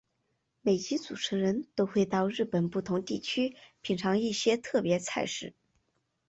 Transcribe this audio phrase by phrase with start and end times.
[0.61, 5.53] 每集主持人都会到日本不同地方品尝一些特别菜式。